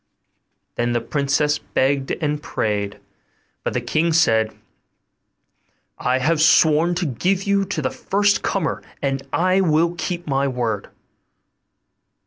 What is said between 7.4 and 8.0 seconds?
you to the